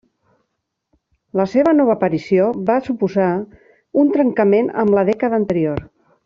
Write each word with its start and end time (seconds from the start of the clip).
La 1.41 1.45
seva 1.51 1.73
nova 1.75 1.93
aparició 1.95 2.47
va 2.71 2.77
suposar 2.89 3.29
un 4.05 4.11
trencament 4.17 4.73
amb 4.87 4.99
la 5.01 5.05
dècada 5.13 5.41
anterior. 5.45 5.87